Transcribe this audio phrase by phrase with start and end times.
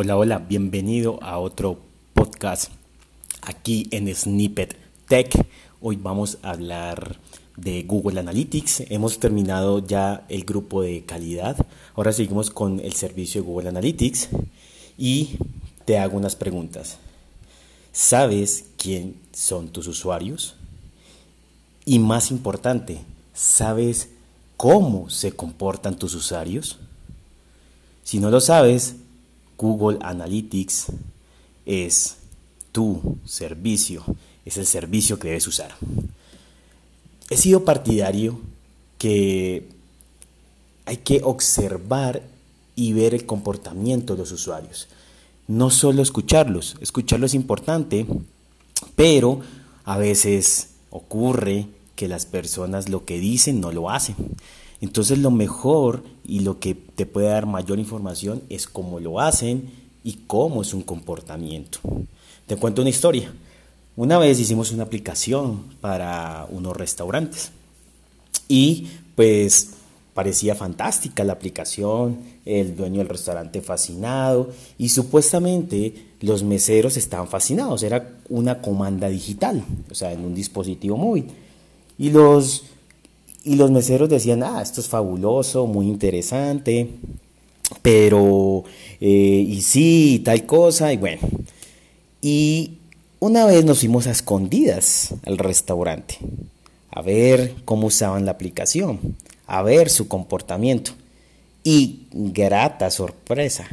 [0.00, 1.80] Hola, hola, bienvenido a otro
[2.14, 2.70] podcast
[3.42, 4.76] aquí en Snippet
[5.08, 5.34] Tech.
[5.80, 7.18] Hoy vamos a hablar
[7.56, 8.84] de Google Analytics.
[8.90, 11.56] Hemos terminado ya el grupo de calidad.
[11.96, 14.28] Ahora seguimos con el servicio de Google Analytics
[14.96, 15.30] y
[15.84, 16.98] te hago unas preguntas.
[17.90, 20.54] ¿Sabes quién son tus usuarios?
[21.84, 23.00] Y más importante,
[23.34, 24.10] ¿sabes
[24.56, 26.78] cómo se comportan tus usuarios?
[28.04, 28.94] Si no lo sabes,
[29.58, 30.86] Google Analytics
[31.66, 32.16] es
[32.72, 34.04] tu servicio,
[34.44, 35.74] es el servicio que debes usar.
[37.28, 38.40] He sido partidario
[38.96, 39.68] que
[40.86, 42.22] hay que observar
[42.74, 44.88] y ver el comportamiento de los usuarios.
[45.48, 48.06] No solo escucharlos, escucharlo es importante,
[48.94, 49.40] pero
[49.84, 51.66] a veces ocurre
[51.96, 54.14] que las personas lo que dicen no lo hacen.
[54.80, 59.70] Entonces lo mejor y lo que te puede dar mayor información es cómo lo hacen
[60.04, 61.80] y cómo es un comportamiento.
[62.46, 63.32] Te cuento una historia.
[63.96, 67.50] Una vez hicimos una aplicación para unos restaurantes
[68.46, 69.70] y pues
[70.14, 77.82] parecía fantástica la aplicación, el dueño del restaurante fascinado y supuestamente los meseros estaban fascinados,
[77.82, 81.26] era una comanda digital, o sea, en un dispositivo móvil.
[81.98, 82.64] Y los
[83.44, 86.88] y los meseros decían, ah, esto es fabuloso, muy interesante,
[87.82, 88.64] pero,
[89.00, 91.20] eh, y sí, tal cosa, y bueno.
[92.20, 92.78] Y
[93.20, 96.18] una vez nos fuimos a escondidas al restaurante,
[96.90, 99.16] a ver cómo usaban la aplicación,
[99.46, 100.92] a ver su comportamiento.
[101.64, 103.68] Y grata sorpresa,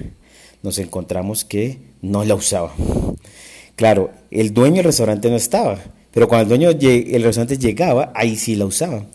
[0.63, 2.73] nos encontramos que no la usaba.
[3.75, 5.79] Claro, el dueño del restaurante no estaba,
[6.11, 9.05] pero cuando el dueño del restaurante llegaba, ahí sí la usaba.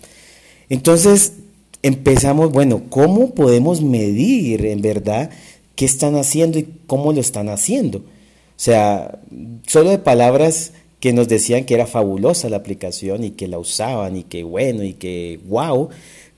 [0.71, 1.35] Entonces
[1.83, 5.31] empezamos, bueno, ¿cómo podemos medir en verdad
[5.75, 7.99] qué están haciendo y cómo lo están haciendo?
[7.99, 9.19] O sea,
[9.67, 14.17] solo de palabras que nos decían que era fabulosa la aplicación y que la usaban
[14.17, 15.89] y que bueno y que wow,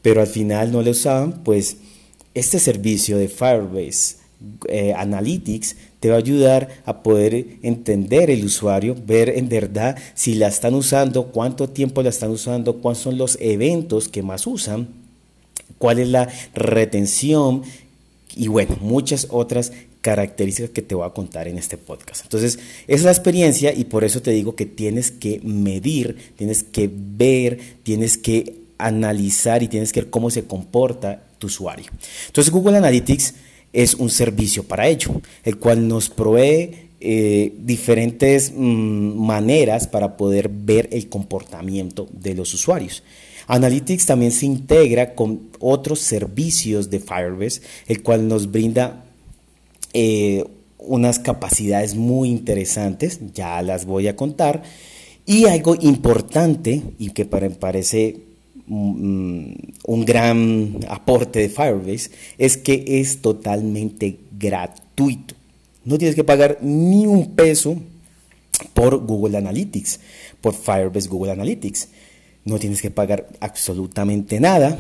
[0.01, 1.77] pero al final no la usaban, pues
[2.35, 4.22] este servicio de Firebase
[4.69, 10.35] eh, Analytics te va a ayudar a poder entender el usuario, ver en verdad si
[10.35, 14.89] la están usando, cuánto tiempo la están usando, cuáles son los eventos que más usan,
[15.79, 17.63] cuál es la retención
[18.35, 22.25] y bueno, muchas otras características que te voy a contar en este podcast.
[22.25, 26.65] Entonces, esa es la experiencia y por eso te digo que tienes que medir, tienes
[26.65, 31.87] que ver, tienes que analizar y tienes que ver cómo se comporta tu usuario.
[32.27, 33.35] Entonces, Google Analytics
[33.73, 40.49] es un servicio para ello, el cual nos provee eh, diferentes mm, maneras para poder
[40.49, 43.03] ver el comportamiento de los usuarios.
[43.49, 49.05] Analytics también se integra con otros servicios de Firebase, el cual nos brinda
[49.93, 50.45] eh,
[50.79, 54.63] unas capacidades muy interesantes, ya las voy a contar,
[55.27, 58.32] y algo importante y que me parece
[58.73, 65.35] un gran aporte de Firebase es que es totalmente gratuito.
[65.85, 67.77] No tienes que pagar ni un peso
[68.75, 70.01] por Google Analytics,
[70.41, 71.89] por Firebase Google Analytics.
[72.45, 74.77] No tienes que pagar absolutamente nada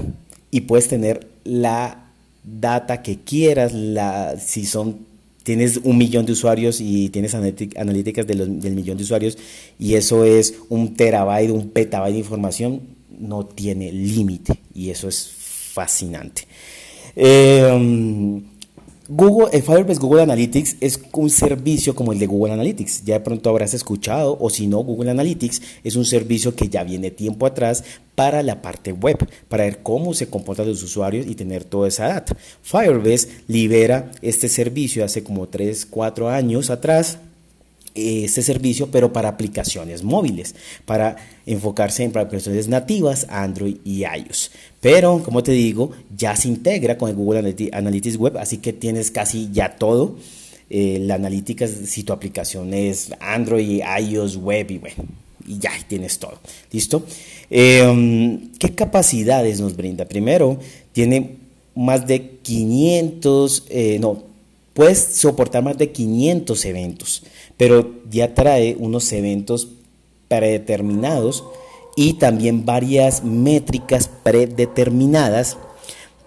[0.51, 2.11] y puedes tener la
[2.45, 8.75] data que quieras, la, si son tienes un millón de usuarios y tienes analíticas del
[8.75, 9.37] millón de usuarios
[9.79, 12.81] y eso es un terabyte, un petabyte de información,
[13.23, 15.27] no tiene límite y eso es
[15.73, 16.43] fascinante.
[17.17, 18.43] Eh,
[19.09, 23.05] Google, el Firebase Google Analytics es un servicio como el de Google Analytics.
[23.05, 26.83] Ya de pronto habrás escuchado, o si no, Google Analytics es un servicio que ya
[26.85, 27.85] viene tiempo atrás
[28.15, 29.19] para la parte web,
[29.49, 32.37] para ver cómo se comportan los usuarios y tener toda esa data.
[32.63, 37.19] Firebase libera este servicio hace como 3, 4 años atrás
[37.95, 40.55] este servicio, pero para aplicaciones móviles,
[40.85, 41.17] para
[41.47, 44.51] enfocarse en aplicaciones nativas, Android y iOS.
[44.81, 49.11] Pero, como te digo, ya se integra con el Google Analytics Web, así que tienes
[49.11, 50.17] casi ya todo.
[50.75, 55.05] Eh, la analítica, si tu aplicación es Android, iOS, web y bueno,
[55.47, 56.39] y ya tienes todo.
[56.71, 57.05] ¿Listo?
[57.51, 60.07] Em, ¿Qué capacidades nos brinda?
[60.07, 60.59] Primero,
[60.93, 61.37] tiene
[61.75, 64.32] más de 500, eh, no,
[64.73, 67.23] puedes soportar más de 500 eventos
[67.63, 69.69] pero ya trae unos eventos
[70.27, 71.45] predeterminados
[71.95, 75.59] y también varias métricas predeterminadas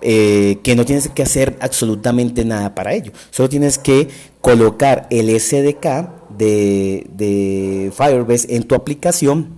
[0.02, 3.12] eh, que no tienes que hacer absolutamente nada para ello.
[3.32, 4.08] Solo tienes que
[4.40, 9.58] colocar el SDK de, de Firebase en tu aplicación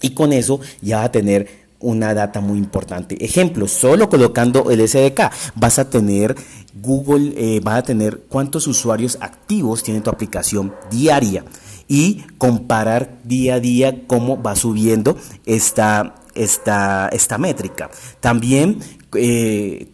[0.00, 3.22] y con eso ya va a tener una data muy importante.
[3.22, 6.34] Ejemplo, solo colocando el SDK vas a tener
[6.74, 11.44] Google eh, va a tener cuántos usuarios activos tiene tu aplicación diaria
[11.88, 17.90] y comparar día a día cómo va subiendo esta, esta, esta métrica.
[18.20, 18.78] También
[19.14, 19.88] eh,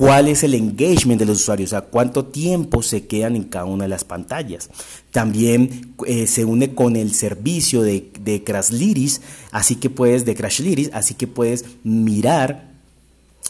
[0.00, 3.66] cuál es el engagement de los usuarios, o sea, cuánto tiempo se quedan en cada
[3.66, 4.70] una de las pantallas.
[5.10, 9.20] También eh, se une con el servicio de, de Crashlytics,
[9.50, 12.70] así que puedes, de Crashlytics, así que puedes mirar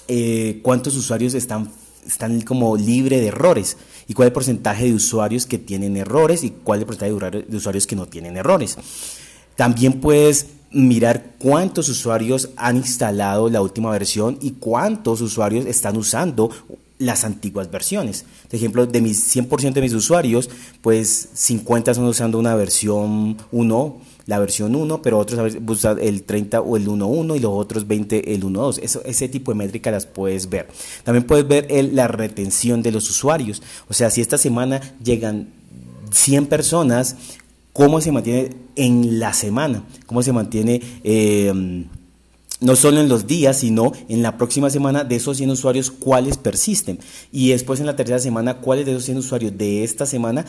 [0.09, 1.71] eh, cuántos usuarios están,
[2.07, 3.77] están como libre de errores
[4.09, 7.47] y cuál es el porcentaje de usuarios que tienen errores y cuál es el porcentaje
[7.49, 8.77] de usuarios que no tienen errores.
[9.57, 16.51] También puedes mirar cuántos usuarios han instalado la última versión y cuántos usuarios están usando
[16.99, 18.25] las antiguas versiones.
[18.45, 20.49] Por ejemplo, de mis 100% de mis usuarios,
[20.81, 26.61] pues 50 están usando una versión 1, la versión 1, pero otros usan el 30
[26.61, 28.81] o el 1.1 y los otros 20 el 1.2.
[28.83, 30.69] Eso, ese tipo de métricas las puedes ver.
[31.05, 33.63] También puedes ver la retención de los usuarios.
[33.89, 35.49] O sea, si esta semana llegan
[36.11, 37.17] 100 personas,
[37.73, 41.85] cómo se mantiene en la semana, cómo se mantiene eh,
[42.61, 46.37] no solo en los días, sino en la próxima semana de esos 100 usuarios, cuáles
[46.37, 46.99] persisten.
[47.33, 50.45] Y después en la tercera semana, cuáles de esos 100 usuarios de esta semana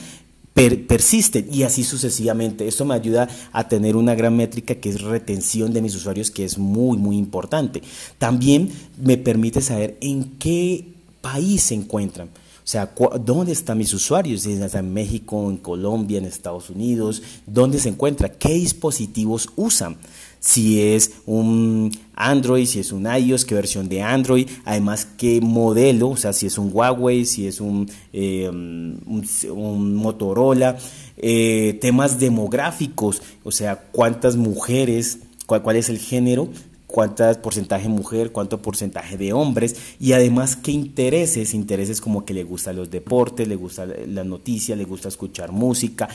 [0.53, 2.67] persisten y así sucesivamente.
[2.67, 6.45] Esto me ayuda a tener una gran métrica que es retención de mis usuarios, que
[6.45, 7.81] es muy, muy importante.
[8.17, 8.71] También
[9.01, 10.87] me permite saber en qué
[11.21, 12.29] país se encuentran.
[12.63, 12.93] O sea,
[13.25, 14.41] ¿dónde están mis usuarios?
[14.41, 18.29] Si están en México, en Colombia, en Estados Unidos, ¿dónde se encuentra?
[18.29, 19.97] ¿Qué dispositivos usan?
[20.41, 26.09] Si es un Android, si es un iOS, qué versión de Android, además qué modelo,
[26.09, 30.77] o sea, si es un Huawei, si es un, eh, un, Motorola,
[31.17, 36.49] eh, temas demográficos, o sea, cuántas mujeres, cuál es el género
[36.91, 42.43] cuánto porcentaje mujer, cuánto porcentaje de hombres y además qué intereses, intereses como que le
[42.43, 46.09] gustan los deportes, le gusta la noticia, le gusta escuchar música,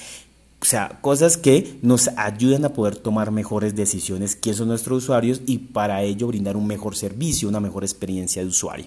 [0.60, 5.42] o sea, cosas que nos ayudan a poder tomar mejores decisiones, quiénes son nuestros usuarios
[5.46, 8.86] y para ello brindar un mejor servicio, una mejor experiencia de usuario.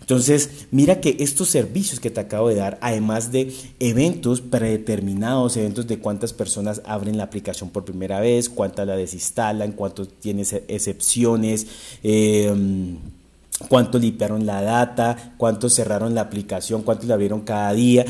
[0.00, 5.86] Entonces, mira que estos servicios que te acabo de dar, además de eventos predeterminados, eventos
[5.86, 11.68] de cuántas personas abren la aplicación por primera vez, cuántas la desinstalan, cuántos tienes excepciones,
[12.02, 12.52] eh,
[13.68, 18.04] cuánto limpiaron la data, cuántos cerraron la aplicación, cuántos la vieron cada día.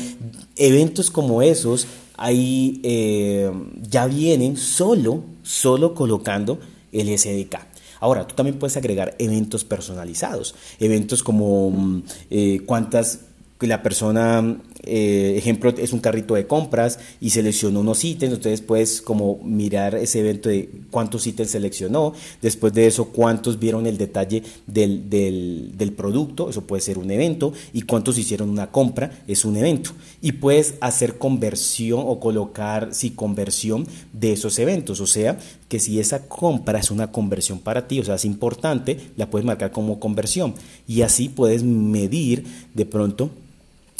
[0.55, 1.87] Eventos como esos
[2.17, 6.59] ahí eh, ya vienen solo, solo colocando
[6.91, 7.55] el SDK.
[7.99, 13.21] Ahora, tú también puedes agregar eventos personalizados, eventos como mm, eh, cuántas
[13.59, 19.01] la persona eh, ejemplo, es un carrito de compras y seleccionó unos ítems, entonces puedes
[19.01, 24.43] como mirar ese evento de cuántos ítems seleccionó, después de eso cuántos vieron el detalle
[24.65, 29.57] del, del, producto, eso puede ser un evento, y cuántos hicieron una compra, es un
[29.57, 29.91] evento.
[30.21, 35.37] Y puedes hacer conversión o colocar, si conversión de esos eventos, o sea,
[35.67, 39.45] que si esa compra es una conversión para ti, o sea, es importante, la puedes
[39.45, 40.53] marcar como conversión.
[40.87, 43.31] Y así puedes medir de pronto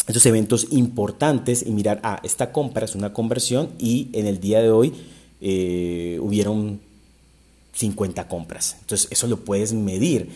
[0.07, 4.61] esos eventos importantes y mirar, ah, esta compra es una conversión y en el día
[4.61, 4.93] de hoy
[5.41, 6.79] eh, hubieron
[7.73, 8.77] 50 compras.
[8.81, 10.29] Entonces eso lo puedes medir.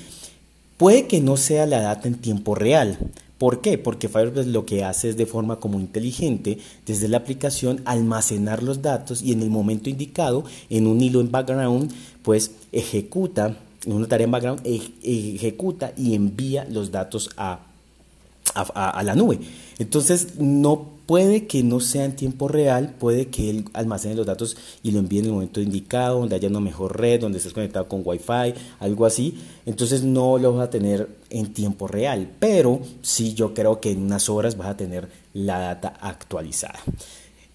[0.78, 2.98] Puede que no sea la data en tiempo real.
[3.38, 3.78] ¿Por qué?
[3.78, 8.82] Porque Firebase lo que hace es de forma como inteligente desde la aplicación almacenar los
[8.82, 14.08] datos y en el momento indicado en un hilo en background pues ejecuta en una
[14.08, 17.71] tarea en background ejecuta y envía los datos a
[18.54, 19.40] a, la nube.
[19.80, 24.56] Entonces, no puede que no sea en tiempo real, puede que él almacene los datos
[24.84, 27.88] y lo envíe en el momento indicado, donde haya una mejor red, donde estés conectado
[27.88, 29.38] con Wi-Fi, algo así.
[29.66, 34.04] Entonces, no lo vas a tener en tiempo real, pero sí yo creo que en
[34.04, 36.80] unas horas vas a tener la data actualizada.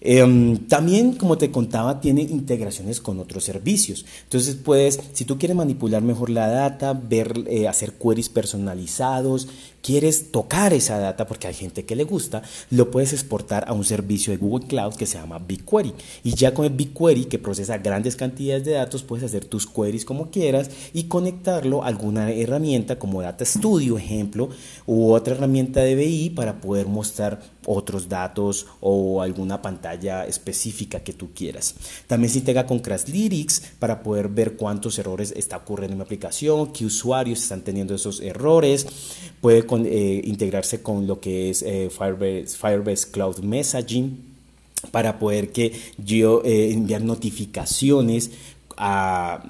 [0.09, 4.05] Em, también, como te contaba, tiene integraciones con otros servicios.
[4.23, 9.49] Entonces, puedes, si tú quieres manipular mejor la data, ver, eh, hacer queries personalizados,
[9.81, 13.83] quieres tocar esa data porque hay gente que le gusta, lo puedes exportar a un
[13.83, 15.93] servicio de Google Cloud que se llama BigQuery.
[16.23, 20.05] Y ya con el BigQuery, que procesa grandes cantidades de datos, puedes hacer tus queries
[20.05, 24.49] como quieras y conectarlo a alguna herramienta como Data Studio, ejemplo,
[24.85, 31.13] u otra herramienta de BI para poder mostrar otros datos o alguna pantalla específica que
[31.13, 31.75] tú quieras.
[32.07, 36.71] También se integra con Crashlytics para poder ver cuántos errores está ocurriendo en mi aplicación,
[36.71, 38.87] qué usuarios están teniendo esos errores.
[39.41, 44.25] Puede eh, integrarse con lo que es eh, Firebase, Cloud Messaging
[44.91, 48.31] para poder que yo eh, enviar notificaciones
[48.77, 49.43] a,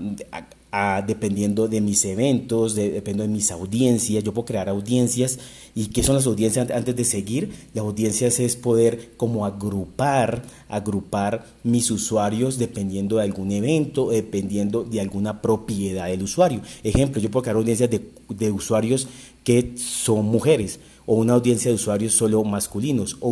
[1.06, 4.24] dependiendo de mis eventos, de, dependiendo de mis audiencias.
[4.24, 5.40] Yo puedo crear audiencias.
[5.76, 7.52] ¿Y qué son las audiencias antes de seguir?
[7.74, 15.02] Las audiencias es poder como agrupar, agrupar mis usuarios dependiendo de algún evento, dependiendo de
[15.02, 16.62] alguna propiedad del usuario.
[16.84, 19.08] Ejemplo, yo puedo crear audiencias de, de usuarios
[19.44, 23.30] que son mujeres o una audiencia de usuarios solo masculinos, o,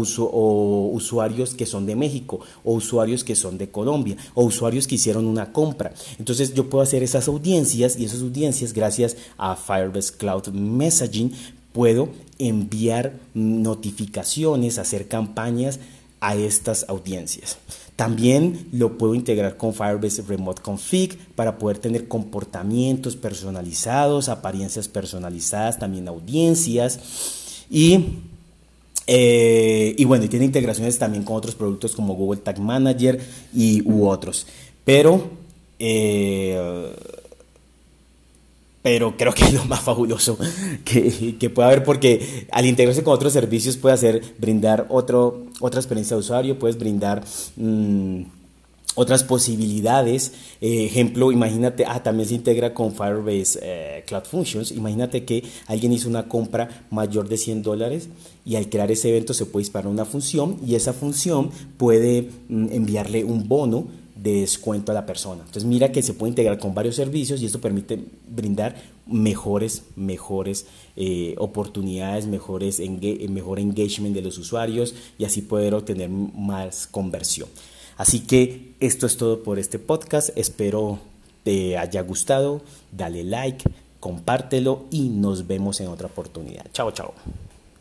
[0.94, 5.27] usuarios que son de México, o usuarios que son de Colombia, o usuarios que hicieron
[5.27, 5.94] una compra.
[6.17, 11.32] Entonces yo puedo hacer esas audiencias y esas audiencias gracias a Firebase Cloud Messaging
[11.74, 15.79] puedo enviar notificaciones, hacer campañas
[16.22, 17.58] a estas audiencias.
[17.98, 25.77] También lo puedo integrar con Firebase Remote Config para poder tener comportamientos personalizados, apariencias personalizadas,
[25.77, 27.45] también audiencias.
[27.69, 28.05] Y,
[29.07, 33.19] eh, y bueno, y tiene integraciones también con otros productos como Google Tag Manager
[33.53, 34.48] y u otros.
[34.84, 35.29] Pero,
[35.79, 36.91] eh,
[38.81, 40.38] pero creo que es lo más fabuloso
[40.86, 45.79] que, que puede haber porque al integrarse con otros servicios puede hacer brindar otro, otra
[45.79, 47.24] experiencia de usuario, puedes brindar...
[47.55, 48.24] Mm,
[48.96, 50.32] otras posibilidades.
[50.62, 54.72] Eh, ejemplo, imagínate, ah, también se integra con Firebase eh, Cloud Functions.
[54.72, 58.10] Imagínate que alguien hizo una compra mayor de 100 dólares
[58.46, 62.68] y al crear ese evento se puede disparar una función y esa función puede mm,
[62.72, 65.42] enviarle un bono de descuento a la persona.
[65.42, 68.75] Entonces mira que se puede integrar con varios servicios y esto permite brindar
[69.06, 72.82] mejores, mejores eh, oportunidades, mejores
[73.30, 77.50] mejor engagement de los usuarios y así poder obtener más conversión.
[77.98, 80.30] Así que esto es todo por este podcast.
[80.36, 81.00] Espero
[81.44, 82.62] te haya gustado.
[82.92, 86.66] Dale like, compártelo y nos vemos en otra oportunidad.
[86.74, 87.14] Chao, chao.